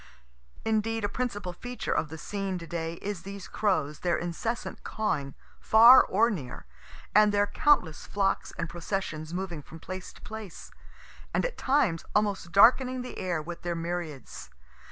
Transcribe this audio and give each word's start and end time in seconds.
Indeed 0.65 1.03
a 1.03 1.07
principal 1.09 1.53
feature 1.53 1.91
of 1.93 2.09
the 2.09 2.17
scene 2.17 2.57
to 2.57 2.65
day 2.65 2.95
is 3.03 3.21
these 3.21 3.47
crows, 3.47 3.99
their 3.99 4.17
incessant 4.17 4.83
cawing, 4.83 5.35
far 5.59 6.03
or 6.03 6.31
near, 6.31 6.65
and 7.13 7.31
their 7.31 7.45
countless 7.45 8.07
flocks 8.07 8.51
and 8.57 8.67
processions 8.67 9.31
moving 9.31 9.61
from 9.61 9.79
place 9.79 10.11
to 10.13 10.21
place, 10.21 10.71
and 11.35 11.45
at 11.45 11.55
times 11.55 12.03
almost 12.15 12.51
darkening 12.51 13.03
the 13.03 13.19
air 13.19 13.43
with 13.43 13.61
their 13.61 13.75
myriads. 13.75 14.49